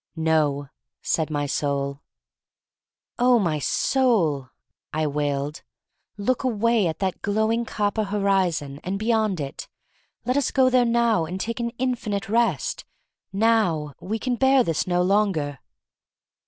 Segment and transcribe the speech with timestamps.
[0.15, 0.67] "No,"
[1.03, 2.01] said my soul.
[3.19, 4.49] "Oh, my soul,"
[4.91, 5.61] I wailed,
[6.17, 9.67] "look away at that glowing copper horizon— and beyond it.
[10.25, 12.83] Let us go there now and take an infinite rest.
[13.31, 13.93] Now!
[13.99, 15.59] We can bear this no longer."